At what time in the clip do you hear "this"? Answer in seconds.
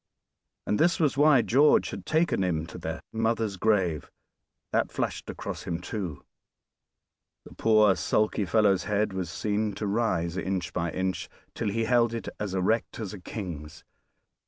0.79-0.99